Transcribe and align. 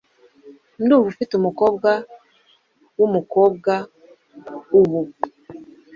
Ndumva 0.83 1.07
ufite 1.11 1.31
umukobwa 1.35 1.89
wumukobwa 2.97 3.73
ubu 4.79 5.01